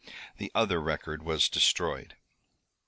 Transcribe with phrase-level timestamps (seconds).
[0.39, 2.15] The other record was destroyed."